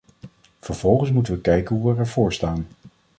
[0.59, 2.67] Vervolgens moeten we kijken hoe we ervoor staan.